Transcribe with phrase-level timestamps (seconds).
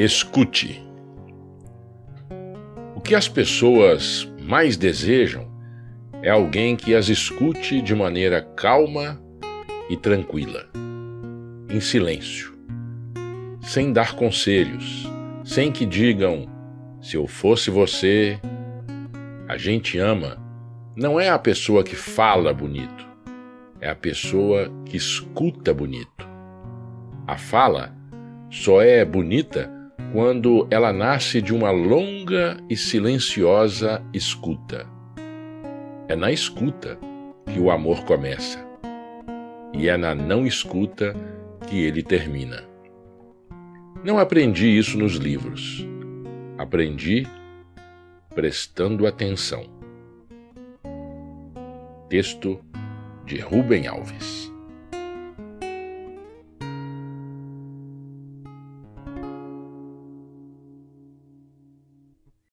[0.00, 0.80] Escute.
[2.94, 5.50] O que as pessoas mais desejam
[6.22, 9.20] é alguém que as escute de maneira calma
[9.90, 10.68] e tranquila,
[11.68, 12.56] em silêncio,
[13.60, 15.10] sem dar conselhos,
[15.42, 16.46] sem que digam:
[17.02, 18.38] se eu fosse você.
[19.48, 20.38] A gente ama
[20.94, 23.04] não é a pessoa que fala bonito,
[23.80, 26.28] é a pessoa que escuta bonito.
[27.26, 27.92] A fala
[28.48, 29.76] só é bonita
[30.12, 34.86] quando ela nasce de uma longa e silenciosa escuta.
[36.08, 36.98] É na escuta
[37.46, 38.66] que o amor começa,
[39.74, 41.14] e é na não escuta
[41.66, 42.64] que ele termina.
[44.02, 45.86] Não aprendi isso nos livros.
[46.56, 47.26] Aprendi
[48.34, 49.64] prestando atenção.
[52.08, 52.60] Texto
[53.26, 54.47] de Rubem Alves.